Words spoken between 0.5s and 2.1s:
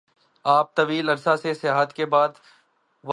آپ طویل عرصہ سے سیاحت کے